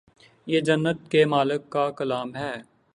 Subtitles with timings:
[0.47, 2.53] یہ جنت کے مالک کا کلام ہے